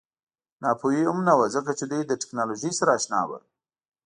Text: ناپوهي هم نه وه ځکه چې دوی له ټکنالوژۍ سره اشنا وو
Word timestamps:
ناپوهي 0.63 1.03
هم 1.09 1.19
نه 1.27 1.33
وه 1.37 1.47
ځکه 1.55 1.71
چې 1.79 1.85
دوی 1.91 2.01
له 2.09 2.15
ټکنالوژۍ 2.21 2.71
سره 2.79 2.91
اشنا 2.97 3.21
وو 3.27 3.37